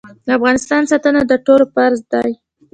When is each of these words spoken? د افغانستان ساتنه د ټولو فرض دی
د 0.25 0.27
افغانستان 0.37 0.81
ساتنه 0.91 1.21
د 1.27 1.33
ټولو 1.45 1.65
فرض 1.73 1.99
دی 2.11 2.31